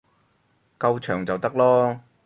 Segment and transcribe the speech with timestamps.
[0.79, 1.99] 夠長就得囉